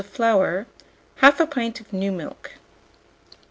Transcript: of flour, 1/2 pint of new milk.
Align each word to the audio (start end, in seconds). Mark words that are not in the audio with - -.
of 0.03 0.07
flour, 0.07 0.65
1/2 1.19 1.45
pint 1.51 1.79
of 1.79 1.93
new 1.93 2.11
milk. 2.11 2.53